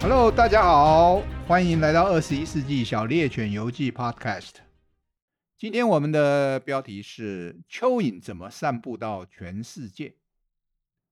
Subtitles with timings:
[0.00, 4.52] Hello，大家好，欢迎来到二十一世纪小猎犬游记 Podcast。
[5.56, 10.14] 今天我们的标题是蚯蚓怎么散布到全世界？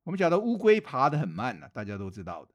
[0.05, 2.55] 我们讲的乌龟爬得很慢呢、大家都知道的。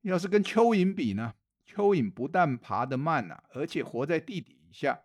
[0.00, 1.34] 要是跟蚯蚓比呢？
[1.70, 5.00] 蚯蚓不但爬得慢啊，而且活在地底下，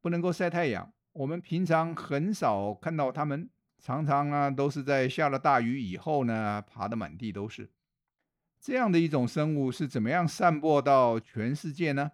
[0.00, 0.92] 不能够晒太阳。
[1.12, 7.68] 我们平常很少看到它们，常常啊都是在下了大雨以后呢，爬得满地都是。
[8.60, 12.10] 这样的一种生物是怎么样散播到全世界呢？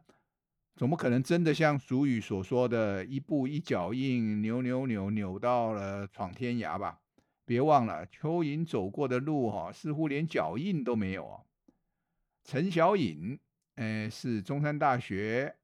[0.77, 7.01] 总不可能真的像俗语所说的一步一脚印，扭扭扭扭到了闯天涯吧？
[7.45, 11.41] 别忘了，蚯蚓走过的路哈、哦，似乎连脚印都没有啊。
[12.45, 13.37] 陈小颖，
[13.75, 15.57] 哎，是中山大学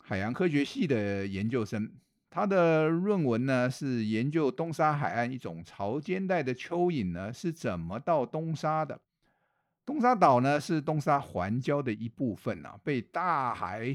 [0.00, 1.92] 海洋科学系的研究生。
[2.30, 9.00] 他的论文呢是研究东沙海岸一种潮间带的蚯蚓呢是怎么到东沙的。
[9.86, 13.94] 东沙岛呢是东沙环礁的一部分啊，被大海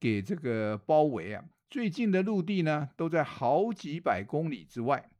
[0.00, 1.44] 给这个包围啊。
[1.68, 5.10] 最近的陆地呢都在好几百公里之外。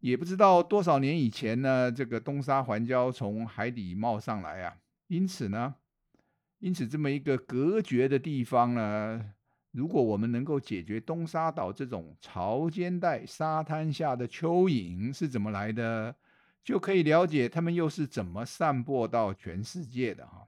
[0.00, 4.76] 也不知道多少年以前呢，这个东沙环礁从海底冒上来啊，
[5.08, 5.74] 因此呢，
[6.58, 9.32] 因此这么一个隔绝的地方呢，
[9.72, 16.16] 如果我们能够解决东沙岛这种潮间带沙滩下的蚯蚓是怎么来的，
[16.62, 20.46] 就可以了解他们又是怎么散播到全世界的哈，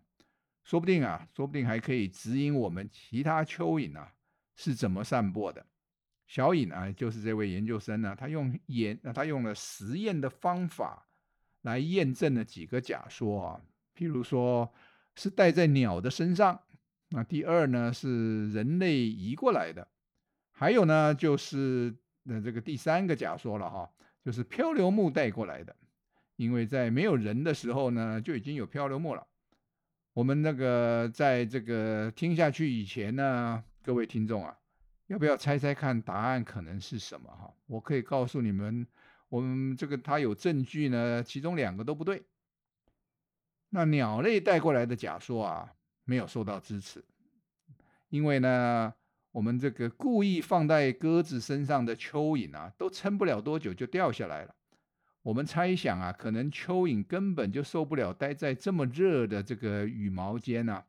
[0.62, 4.12] 说不定啊，说不定还可以指引我们其他蚯蚓啊
[4.54, 5.66] 是怎么散播的。
[6.26, 11.06] 小颖啊，就是这位研究生呢，他用研，他用了实验的方法
[11.62, 13.60] 来验证了几个假说啊，
[13.94, 14.72] 譬如说
[15.14, 16.58] 是带在鸟的身上，
[17.10, 19.86] 那第二呢是人类移过来的，
[20.52, 23.90] 还有呢就是那这个第三个假说了哈，
[24.24, 25.76] 就是漂流木带过来的，
[26.42, 29.26] 因为在没有人的时候呢就已经有漂流木了。
[30.12, 34.56] 我们那个在这个听下去以前呢，各位听众啊。
[35.08, 37.28] 要不要猜猜看答案可能是什么？
[37.28, 38.86] 哈，我可以告诉你们，
[39.28, 42.22] 我们这个它有证据呢，其中两个都不对。
[43.70, 45.72] 那鸟类带过来的假说啊，
[46.04, 47.04] 没有受到支持，
[48.08, 48.94] 因为呢，
[49.32, 54.54] 我们这个故意放在鸽子身上的蚯蚓啊，都撑不了多久就掉下来了。
[55.22, 60.84] 我们猜想啊，可能蚯蚓根本就受不了待在这么热的这个羽毛间啊。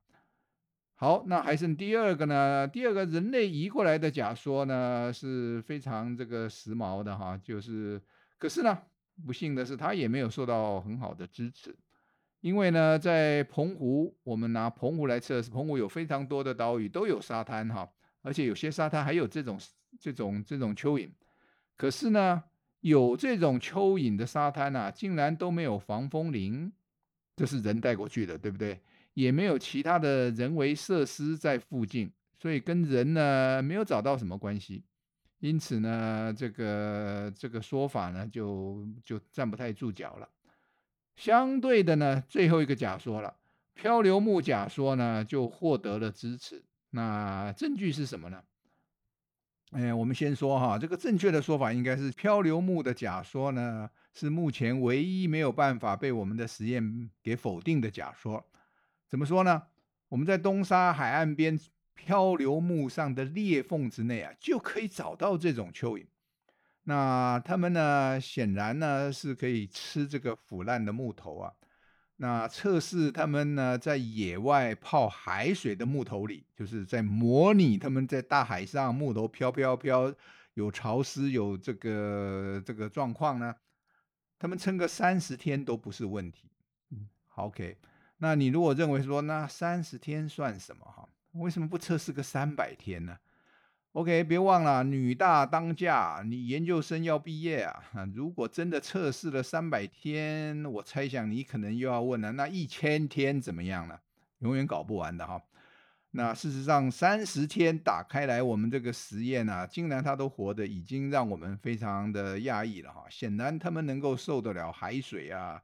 [0.96, 2.68] 好，那还剩第二个呢？
[2.68, 8.02] 第二个人类移过来的假说呢，是非常这个时髦的哈，就是，
[8.38, 8.78] 可是呢，
[9.26, 11.76] 不幸的是，它也没有受到很好的支持，
[12.40, 17.88] 因为呢，在澎湖，我们拿澎湖来测试，澎湖有非常多的岛屿都有沙滩哈，
[18.22, 19.60] 而且有些沙滩还有这种
[20.00, 21.10] 这种这种蚯蚓，
[21.76, 22.42] 可是呢，
[22.84, 26.70] 有这种蚯蚓的沙滩啊，竟然都没有防风林，
[27.34, 28.78] 这是人带过去的，对不对？
[29.14, 34.84] 也没有其他的人为设施在附近，所以跟人呢没有找到什么关系，
[35.40, 40.28] 因此呢，这个这个说法呢就就站不太住脚了。
[41.16, 43.34] 相对的呢，最后一个假说了，
[43.74, 46.62] 漂流木假说呢就获得了支持。
[46.90, 48.44] 那证据是什么呢？
[49.72, 58.46] 哎，我们先说哈，这个正确的说法应该是漂流木的假说呢是目前唯一没有办法被我们的实验给否定的假说。
[59.08, 59.64] 怎么说呢？
[60.10, 61.60] 我们在东沙海岸边
[61.96, 66.06] 漂流木上的裂缝之内啊，就可以找到这种蚯蚓。
[66.84, 71.54] 那它们呢，显然呢是可以吃这个腐烂的木头啊。
[72.18, 80.14] 那测试他们呢在野外泡海水的木头里，就是在模拟他们在大海上木头飘飘飘，
[80.54, 83.56] 有潮湿有这个这个状况呢，
[84.38, 86.52] 他们撑个三十天都不是问题。
[86.92, 87.78] 嗯，，OK。
[88.18, 91.10] 那你如果认为说，那三十天算什么哈？
[91.32, 93.18] 为什么不测试个三百天呢
[93.94, 97.82] ？OK，别忘了女大当嫁，你研究生要毕业啊。
[98.14, 103.98] 如果真的测试了三百天，我猜想你可能又要问了，那一千天怎么样呢？
[104.40, 105.42] 永远搞不完的哈。
[106.12, 113.06] 那事实上，三十天打开来，我们这个实验啊，竟然它都活得已经让我们非常的讶异了哈。
[113.10, 115.62] 显然，他们能够受得了海水啊。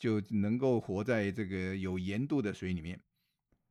[0.00, 2.98] 就能够活在这个有盐度的水里面。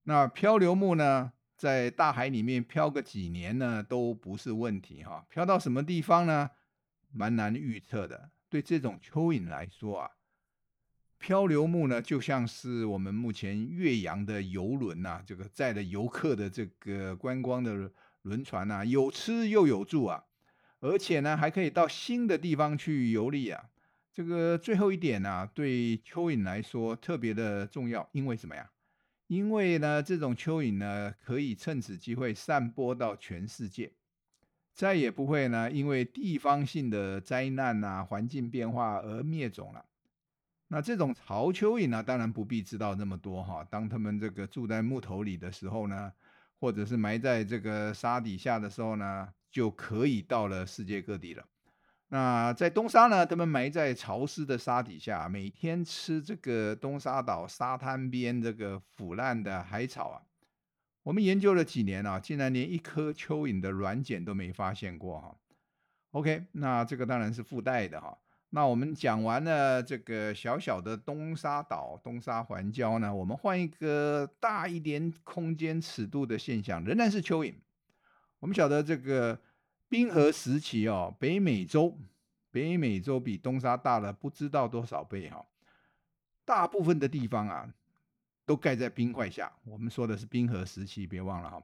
[0.03, 5.25] 那漂流木呢，在大海里面漂个几年呢，都不是问题哈。
[5.29, 6.51] 漂到什么地方呢？
[7.11, 8.31] 蛮难预测的。
[8.47, 10.11] 对这种蚯蚓来说啊，
[11.17, 17.91] 漂流木呢，就像是我们目前岳阳的游轮呐，这个载了游客的这个观光的
[18.21, 20.23] 轮船呐，有吃又有住啊，
[20.79, 23.65] 而且呢，还可以到新的地方去游历啊。
[24.13, 28.71] 这个最后一点呢、对蚯蚓来说特别的重要，因为什么呀？
[29.29, 33.93] 因为呢，这种蚯蚓呢，可以趁此机会散播到全世界，
[34.73, 39.85] 再也不会呢，因为地方性的灾难啊、环境变化而灭种了。
[40.69, 43.63] 那这种巢蚯蚓呢，当然不必知道那么多哈。
[43.69, 46.11] 当他们这个住在木头里的时候呢，
[46.59, 51.45] 或者是埋在这个沙底下的时候呢，就可以到了世界各地了。
[52.11, 60.21] 那在东沙呢，他们埋在潮湿的沙底下，每天吃这个东沙岛沙滩边这个腐烂的海草啊。
[61.03, 65.35] 我们研究了几年啊，竟然连一颗蚯蚓的卵茧都没发现过哈。
[66.11, 68.17] OK，那这个当然是附带的哈。
[68.49, 77.53] 那我们讲完了这个小小的东沙岛东沙环礁呢，我们换一个大一点空间尺度的现象，仍然是蚯蚓。
[78.39, 79.39] 我们晓得这个。
[79.89, 81.97] 冰河时期哦，北美洲，
[82.51, 85.43] 北美洲比东沙大了不知道多少倍哈。
[86.45, 87.67] 大部分的地方啊，
[88.45, 89.51] 都盖在冰块下。
[89.65, 91.61] 我们说的是冰河时期，别忘了哈。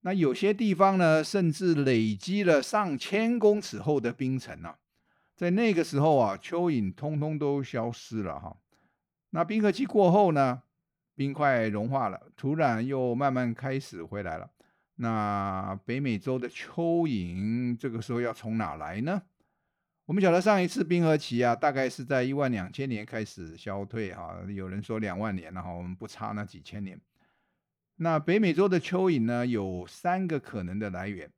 [0.00, 4.78] 那有些地方呢，甚至累积了上千公尺厚的冰层啊。
[5.36, 8.56] 在那个时候啊，蚯蚓通通都消失了哈。
[9.30, 10.62] 那冰河期过后呢，
[11.14, 14.50] 冰块融化了，土壤又慢慢开始回来了。
[15.00, 19.22] 那北美洲的蚯蚓这个时候要从哪来呢？
[20.06, 27.00] 我们晓得上一次冰河期啊，大概是在一万两千年开始消退哈，有人说两万年了哈，我们不差那几千年。
[27.96, 31.30] 那北美洲的蚯蚓呢，有三个可能的来源。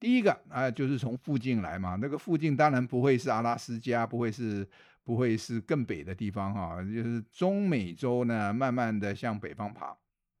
[0.00, 4.66] 第一个啊，就是从附近来嘛，那个附近当然不会是阿拉斯加，不会是
[5.04, 9.94] 不会是更北的地方哈，就是中美洲呢，慢慢的向北方爬，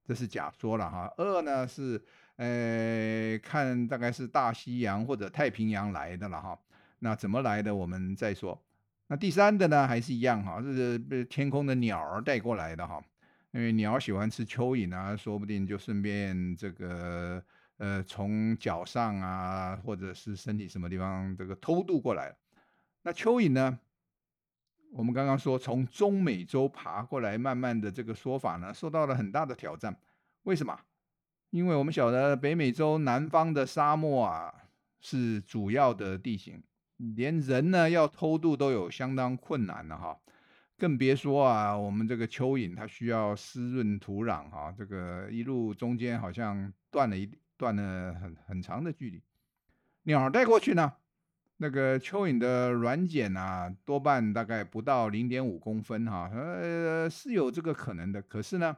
[0.06, 1.12] 这是假说了哈。
[1.18, 2.02] 二呢是。
[2.42, 6.58] 呃，看大概是大西洋或者太平洋来的了哈。
[6.98, 8.60] 那怎么来的，我们再说。
[9.06, 13.00] 那第三的呢，还是一样哈，这是被天空的鸟儿带过来的哈。
[13.52, 17.40] 因为鸟喜欢吃蚯蚓啊，说不定就顺便这个
[17.76, 22.34] 呃，从脚上啊，或者是身体什么地方这个偷渡过来。
[23.02, 23.78] 那蚯蚓呢，
[24.90, 29.96] 我们刚刚说从中美洲爬过来，慢慢的这个说法呢，受到了很大的挑战。
[30.42, 30.76] 为什么？
[31.52, 34.54] 因为我们晓得北美洲南方的沙漠啊，
[35.00, 36.62] 是主要的地形，
[36.96, 40.18] 连人呢要偷渡都有相当困难的哈，
[40.78, 49.22] 更别说啊，我们这个蚯蚓它需要湿润土壤哈，这个一路中间好像断了一断了很很长的距离。
[50.04, 50.90] 鸟带过去呢，
[51.58, 58.74] 那个蚯蚓的卵茧啊，多半大概不到零点五公分哈，呃，是有这个可能的，可是呢。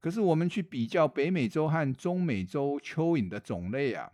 [0.00, 4.10] 可是我们去比较北美洲和中美洲蚯蚓的种类啊，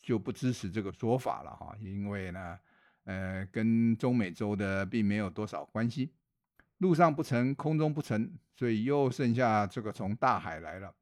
[0.00, 1.76] 就不支持这个说法了哈。
[1.80, 2.58] 因为呢，
[3.04, 6.10] 呃，跟中美洲的并没有多少关系，
[6.78, 10.94] 陆上不成，空中不成，所以又剩下这个从大海来了。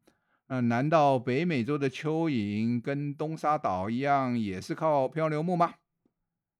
[0.49, 5.75] 那难道北美洲的蚯蚓跟东沙岛一样，也是靠漂流木吗？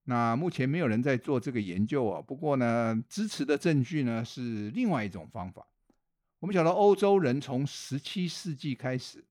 [0.03, 2.21] 那目前没有人在做这个研究啊。
[2.21, 5.67] 不过呢，支持的证据呢是另外一种方法。
[6.39, 9.25] 我们晓得欧洲人从十七世纪开始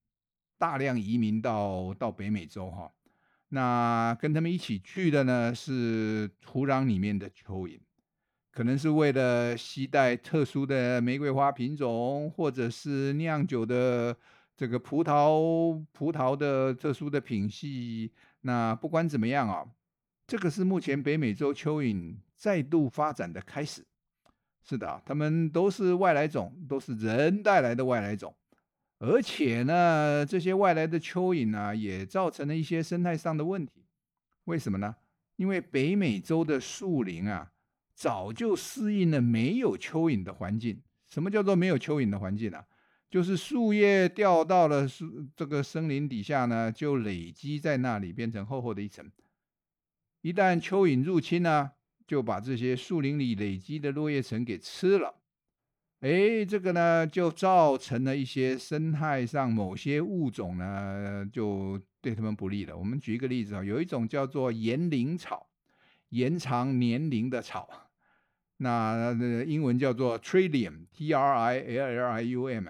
[0.59, 2.91] 大量移民到到北美洲哈，
[3.51, 7.79] 那跟他们一起去的呢是土壤里面的蚯蚓，
[8.51, 14.17] 可能是为了携带特殊的玫瑰花品种，或者是酿酒的
[14.57, 18.11] 这个葡萄葡萄的特殊的品系。
[18.41, 19.65] 那不管怎么样啊，
[20.27, 23.87] 这个是目前北美洲蚯蚓再度发展的开始。
[24.68, 28.35] 是的，他们都是外来种，都是人带来的外来种，
[28.99, 33.85] 而且呢，这些外来的蚯蚓呢、也造成了一些生态上的问题。
[34.46, 34.96] 为什么呢？
[35.37, 37.52] 因为北美洲的树林啊，
[37.94, 40.82] 早就适应了没有蚯蚓的环境。
[41.06, 42.64] 什么叫做没有蚯蚓的环境啊？
[43.08, 49.08] 就是树叶掉到了树这个森林底下呢，就累积在那里，变成厚厚的一层。
[50.23, 51.70] 一旦蚯蚓入侵呢、
[52.07, 55.17] 就把这些树林里累积的落叶层给吃了，
[56.01, 62.77] 哎，这个呢就造成了一些生态上某些物种呢就对他们不利了。
[62.77, 65.49] 我们举一个例子啊，有一种叫做延龄草，
[66.11, 67.69] 延长年龄的草，
[68.59, 69.13] 那
[69.45, 72.69] 英文叫做 Trillium，T-R-I-L-L-I-U-M，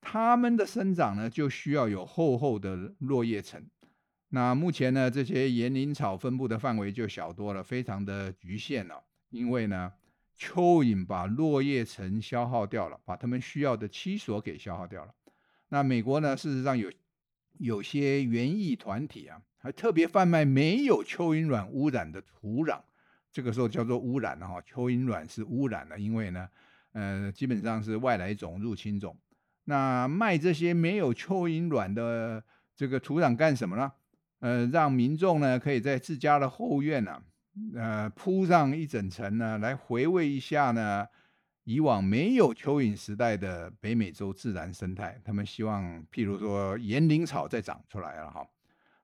[0.00, 3.62] 它们的生长呢就需要有厚厚的落叶层。
[4.32, 9.02] 那目前呢，这些延龄草分布的范围就小多了，非常的局限了。
[9.30, 9.92] 因为呢，
[10.38, 15.12] 蚯蚓把落叶层消耗掉了，把它们需要的栖所给消耗掉了。
[15.68, 16.90] 那美国呢，事实上有
[17.58, 22.80] 有些园艺团体啊，还特别贩卖没有蚯蚓卵污染的土壤，
[23.32, 26.48] 这个时候叫做污染了哈，蚯蚓卵是污染了，因为呢，
[26.92, 29.16] 呃，基本上是外来种入侵种。
[29.64, 32.42] 那卖这些没有蚯蚓卵的
[32.76, 33.92] 这个土壤干什么呢？
[34.40, 37.22] 呃，让民众呢可以在自家的后院呢、啊，
[37.74, 41.06] 呃，铺上一整层呢，来回味一下呢
[41.64, 45.20] 以往没有蚯蚓时代的北美洲自然生态。
[45.24, 48.46] 他们希望，譬如说盐铃草再长出来了哈。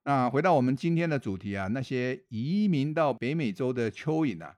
[0.04, 4.56] 那回到我们今天的主题啊，那些移民到北美洲的蚯蚓啊，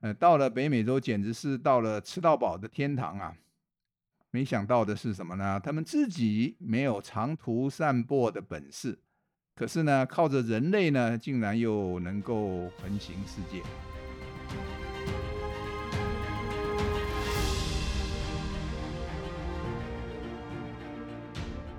[0.00, 3.36] 呃，到了北美洲简直是到了吃到饱的天堂啊。
[4.32, 5.60] 没想到的是什么呢？
[5.60, 8.98] 他们自己没有长途散播的本事。
[9.54, 13.62] 可是呢，靠着人类呢，竟然又能够横行世界。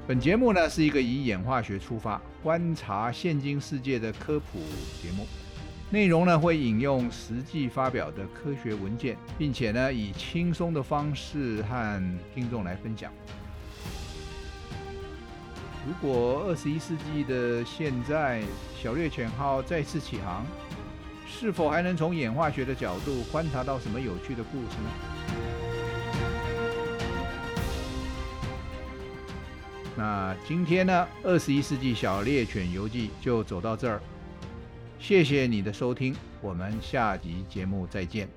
[0.07, 4.59] 本节目呢是一个以演化学出发，观察现今世界的科普
[5.01, 5.25] 节目，
[5.89, 13.11] 内容呢会引用实际发表的科学文件，并且呢以轻松的方式和听众来分享。
[15.85, 18.43] 如果二十一世纪的现在，
[18.79, 20.45] 小猎犬号再次起航，
[21.27, 24.91] 是否还能从演化学的角度观察到什么有趣的故事呢？
[29.97, 33.99] 那今天呢，二十一世纪小猎犬游记就走到这儿，
[34.99, 38.29] 谢谢你的收听，我们下集节目再见。